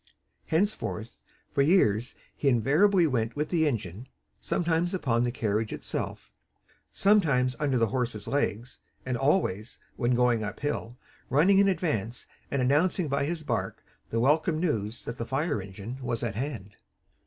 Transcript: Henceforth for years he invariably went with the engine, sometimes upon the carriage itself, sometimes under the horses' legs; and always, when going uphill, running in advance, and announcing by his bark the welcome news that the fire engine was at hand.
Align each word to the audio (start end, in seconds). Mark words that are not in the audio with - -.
Henceforth 0.47 1.21
for 1.53 1.61
years 1.61 2.15
he 2.35 2.47
invariably 2.49 3.05
went 3.05 3.35
with 3.35 3.49
the 3.49 3.67
engine, 3.67 4.07
sometimes 4.39 4.95
upon 4.95 5.23
the 5.23 5.31
carriage 5.31 5.71
itself, 5.71 6.31
sometimes 6.91 7.55
under 7.59 7.77
the 7.77 7.89
horses' 7.93 8.27
legs; 8.27 8.79
and 9.05 9.15
always, 9.15 9.77
when 9.97 10.15
going 10.15 10.43
uphill, 10.43 10.97
running 11.29 11.59
in 11.59 11.67
advance, 11.67 12.25
and 12.49 12.63
announcing 12.63 13.09
by 13.09 13.25
his 13.25 13.43
bark 13.43 13.83
the 14.09 14.19
welcome 14.19 14.59
news 14.59 15.05
that 15.05 15.19
the 15.19 15.23
fire 15.27 15.61
engine 15.61 15.99
was 16.01 16.23
at 16.23 16.33
hand. 16.33 16.75